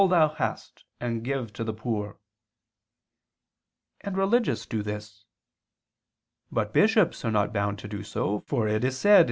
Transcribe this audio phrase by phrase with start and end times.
[0.01, 2.17] 'what'] "thou hast, and give to the poor";
[3.99, 5.25] and religious do this.
[6.51, 9.19] But bishops are not bound to do so; for it is said (XII, qu.